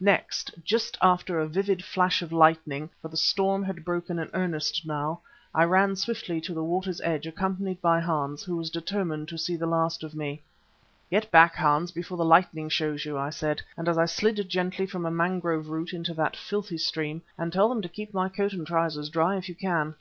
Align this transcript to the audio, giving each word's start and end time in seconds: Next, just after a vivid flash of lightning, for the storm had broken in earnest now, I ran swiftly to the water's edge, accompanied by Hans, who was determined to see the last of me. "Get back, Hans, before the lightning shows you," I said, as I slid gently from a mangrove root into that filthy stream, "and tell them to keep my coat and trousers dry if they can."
Next, 0.00 0.50
just 0.64 0.98
after 1.00 1.38
a 1.38 1.46
vivid 1.46 1.84
flash 1.84 2.20
of 2.20 2.32
lightning, 2.32 2.90
for 3.00 3.06
the 3.06 3.16
storm 3.16 3.62
had 3.62 3.84
broken 3.84 4.18
in 4.18 4.28
earnest 4.34 4.84
now, 4.84 5.20
I 5.54 5.62
ran 5.62 5.94
swiftly 5.94 6.40
to 6.40 6.52
the 6.52 6.64
water's 6.64 7.00
edge, 7.02 7.28
accompanied 7.28 7.80
by 7.80 8.00
Hans, 8.00 8.42
who 8.42 8.56
was 8.56 8.70
determined 8.70 9.28
to 9.28 9.38
see 9.38 9.54
the 9.54 9.68
last 9.68 10.02
of 10.02 10.12
me. 10.16 10.42
"Get 11.12 11.30
back, 11.30 11.54
Hans, 11.54 11.92
before 11.92 12.18
the 12.18 12.24
lightning 12.24 12.68
shows 12.68 13.04
you," 13.04 13.16
I 13.16 13.30
said, 13.30 13.62
as 13.86 13.96
I 13.96 14.06
slid 14.06 14.48
gently 14.48 14.84
from 14.86 15.06
a 15.06 15.12
mangrove 15.12 15.68
root 15.68 15.92
into 15.92 16.12
that 16.14 16.34
filthy 16.34 16.78
stream, 16.78 17.22
"and 17.38 17.52
tell 17.52 17.68
them 17.68 17.80
to 17.82 17.88
keep 17.88 18.12
my 18.12 18.28
coat 18.28 18.52
and 18.52 18.66
trousers 18.66 19.08
dry 19.08 19.36
if 19.36 19.46
they 19.46 19.54
can." 19.54 19.94